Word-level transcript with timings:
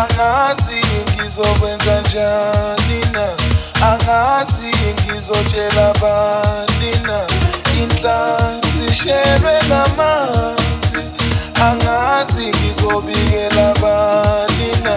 angazi 0.00 0.80
ngizokwenza 1.10 2.00
njani 2.00 3.00
na? 3.12 3.26
Angazi 3.92 4.72
ngizotshela 5.00 5.92
bani 6.02 6.90
na? 7.06 7.20
Inhlanzi 7.82 8.94
shelwe 8.94 9.52
ngamanzi. 9.66 11.02
Angazi 11.66 12.46
ngizobikela 12.48 13.74
bani 13.82 14.70
na? 14.84 14.96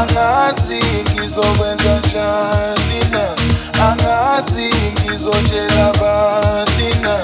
Angazi 0.00 0.80
ngizokwenza 1.10 1.98
njani 1.98 3.00
na? 3.10 3.24
Angazi 3.88 4.70
ngizotshela 4.92 5.92
bani 6.00 6.94
na? 7.02 7.16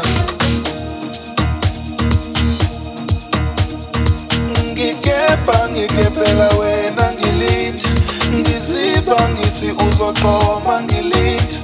bangikhephe 5.46 6.34
la 6.38 6.48
wena 6.59 7.12
ngilinda 7.15 7.88
ngiziba 8.34 9.28
ngithi 9.31 9.70
uzoqoma 9.87 10.81
ngilinda 10.82 11.56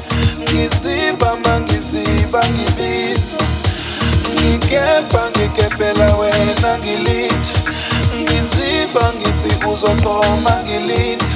ngiziba 0.42 1.36
mangiziba 1.44 2.40
ngibiza. 2.48 3.38
Ngikepha 4.34 5.22
ngikephela 5.30 6.16
wena 6.16 6.78
ngilinda 6.78 7.52
ngiziba 8.16 9.04
ngithi 9.16 9.50
uzoqoma 9.70 10.52
ngilinda 10.64 11.26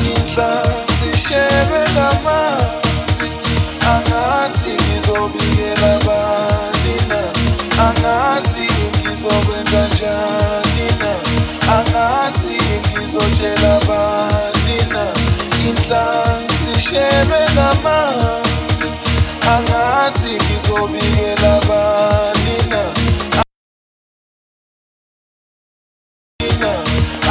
Ngitlanzishelwe 0.00 1.80
ngamanzi 1.92 3.30
angazi 3.92 4.70
ngizobikela 4.82 5.92
banina. 6.06 7.20
Angazi 7.86 8.66
ngizokwenza 8.98 9.80
njanina? 9.88 11.12
Angazi 11.76 12.58
ngizotshela 12.80 13.80
banina. 13.88 15.04
Ngitlanzishelwe 15.58 17.40
ngamanzi. 17.54 18.47
angazi 19.54 20.32
ngizobikela 20.42 21.52
bani 21.68 22.56
na? 22.70 22.82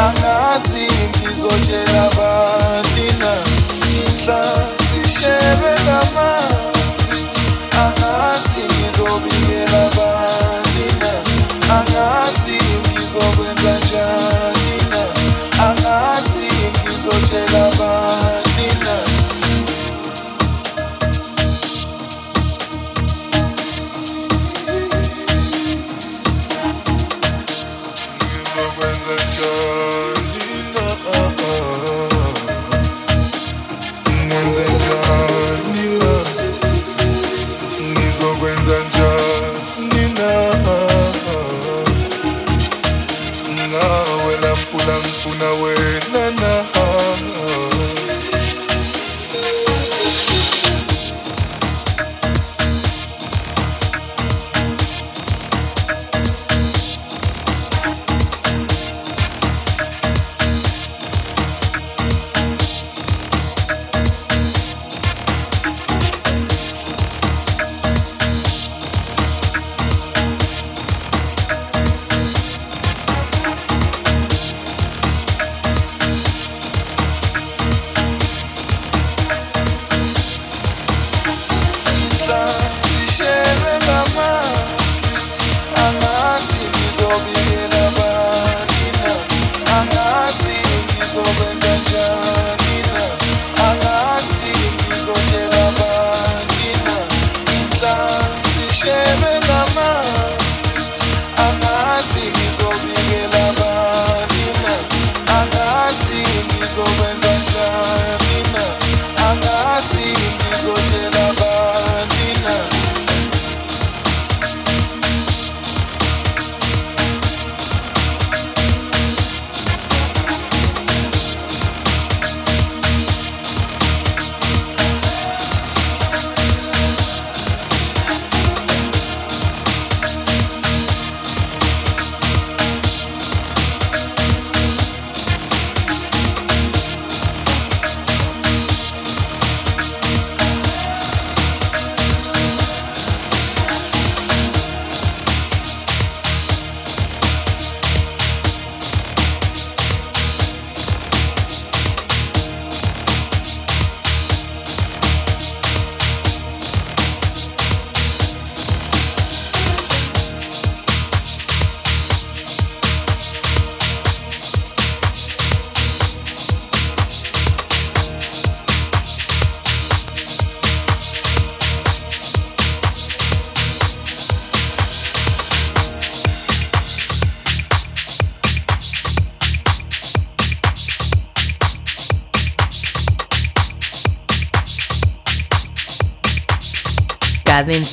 Angazi 0.05 0.85
ngizotshela 1.09 1.96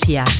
Asia. 0.04 0.33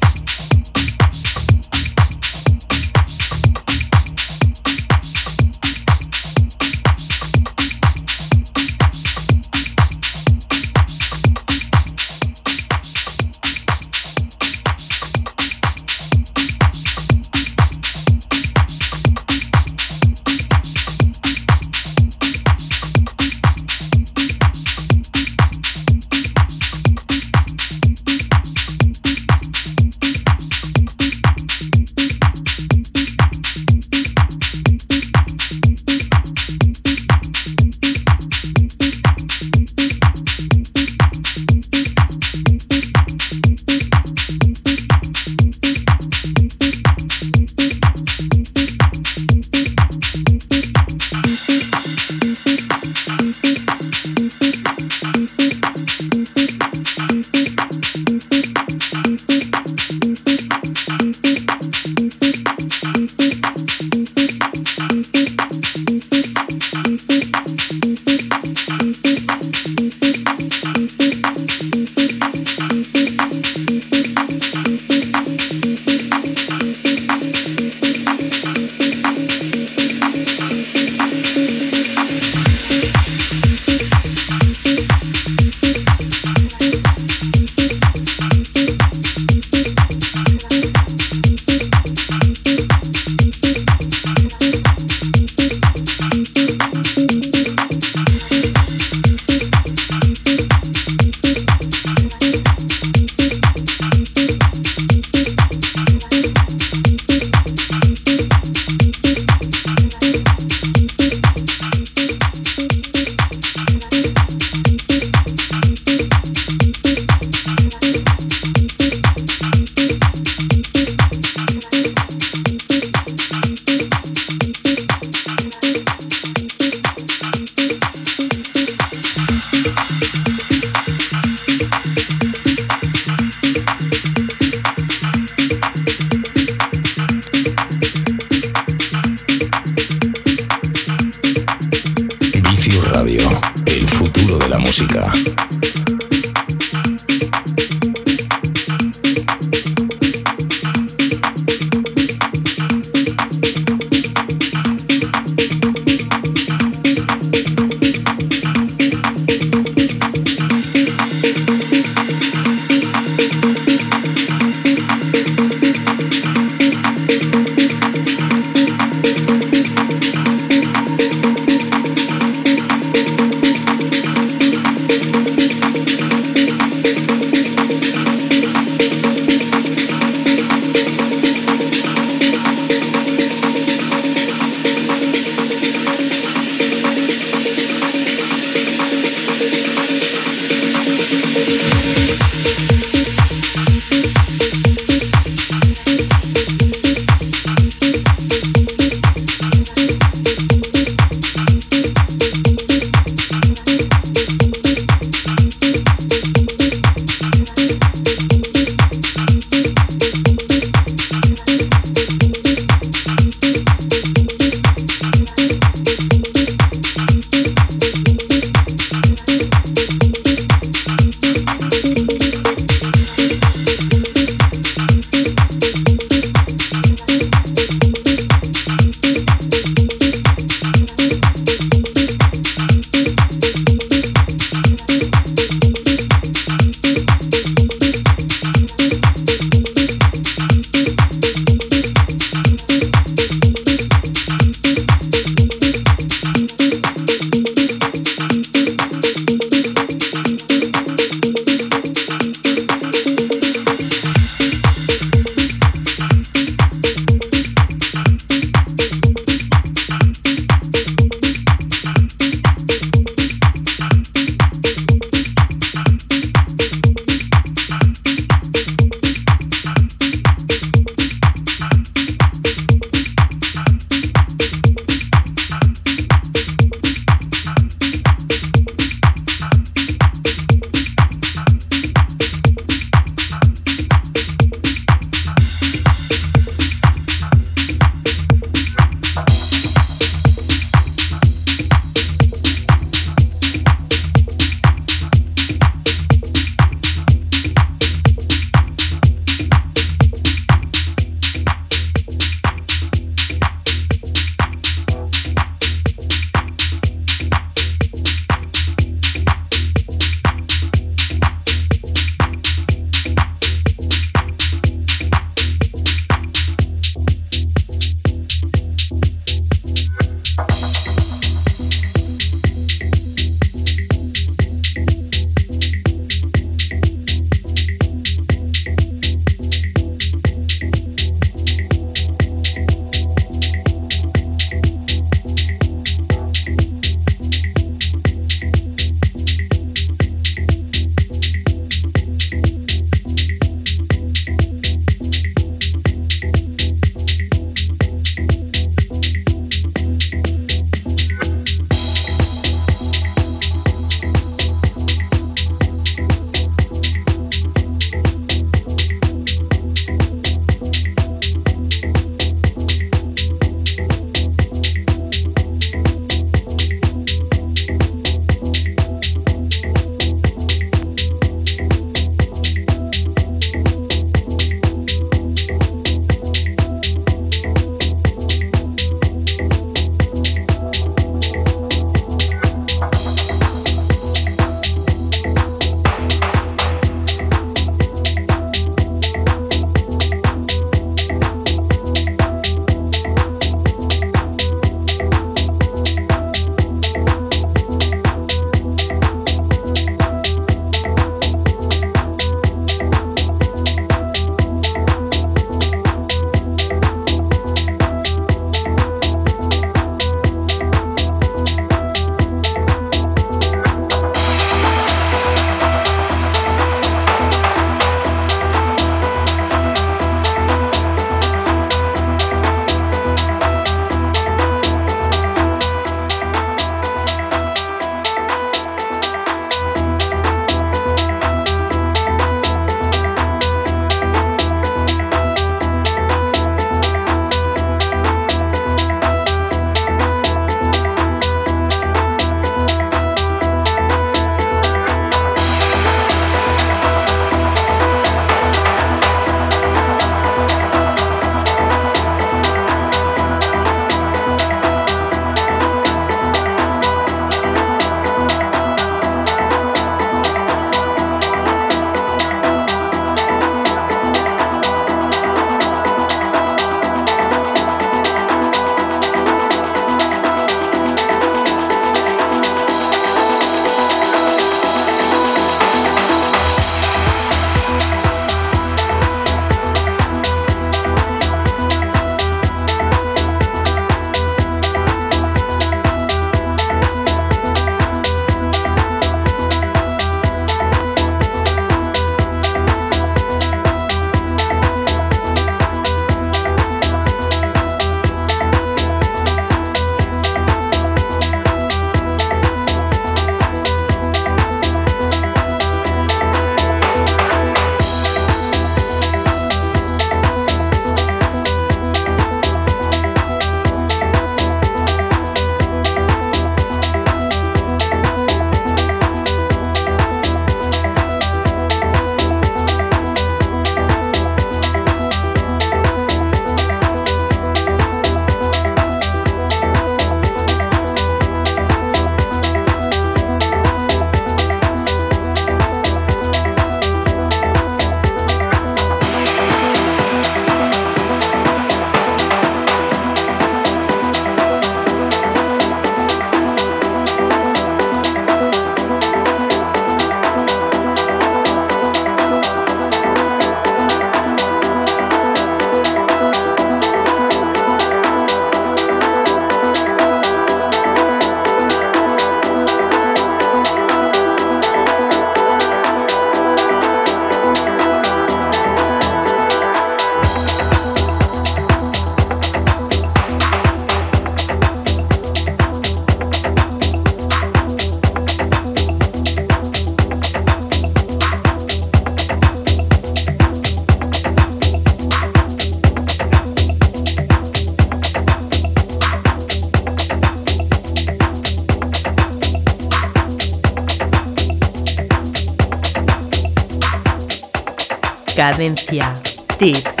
Cadencia. 598.41 599.13
Tip. 599.59 600.00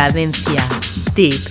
Cadencia. 0.00 0.66
Tip. 1.14 1.49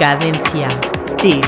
Cadencia. 0.00 0.66
Tip. 1.18 1.44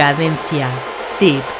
Cadencia. 0.00 0.66
Tip. 1.18 1.59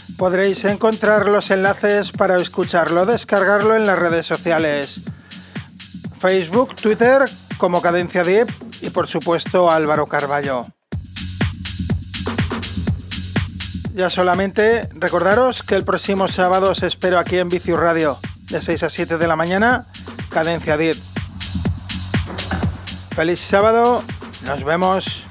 podréis 0.21 0.65
encontrar 0.65 1.27
los 1.27 1.49
enlaces 1.49 2.11
para 2.11 2.37
escucharlo, 2.37 3.07
descargarlo 3.07 3.75
en 3.75 3.87
las 3.87 3.97
redes 3.97 4.27
sociales. 4.27 5.01
Facebook, 6.19 6.75
Twitter 6.75 7.23
como 7.57 7.81
Cadencia 7.81 8.23
Deep 8.23 8.47
y 8.81 8.91
por 8.91 9.07
supuesto 9.07 9.71
Álvaro 9.71 10.05
Carballo. 10.05 10.67
Ya 13.95 14.11
solamente 14.11 14.87
recordaros 14.93 15.63
que 15.63 15.73
el 15.73 15.85
próximo 15.85 16.27
sábado 16.27 16.69
os 16.69 16.83
espero 16.83 17.17
aquí 17.17 17.39
en 17.39 17.49
Vicius 17.49 17.79
Radio 17.79 18.15
de 18.51 18.61
6 18.61 18.83
a 18.83 18.91
7 18.91 19.17
de 19.17 19.27
la 19.27 19.35
mañana, 19.35 19.87
Cadencia 20.29 20.77
Deep. 20.77 20.97
Feliz 23.15 23.39
sábado, 23.39 24.03
nos 24.45 24.63
vemos. 24.63 25.30